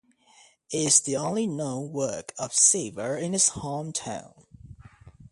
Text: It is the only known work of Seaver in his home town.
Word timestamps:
It 0.71 0.79
is 0.87 0.99
the 1.01 1.15
only 1.15 1.45
known 1.45 1.91
work 1.91 2.33
of 2.39 2.55
Seaver 2.55 3.15
in 3.19 3.33
his 3.33 3.49
home 3.49 3.93
town. 3.93 4.47